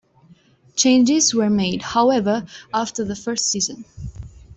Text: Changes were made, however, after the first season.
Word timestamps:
Changes 0.75 1.31
were 1.31 1.51
made, 1.51 1.83
however, 1.83 2.47
after 2.73 3.03
the 3.05 3.15
first 3.15 3.45
season. 3.51 3.85